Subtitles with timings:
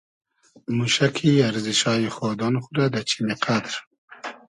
[0.75, 3.75] موشۂ کی ارزیشایی خودۉن خو رۂ دۂ چیمی قئدر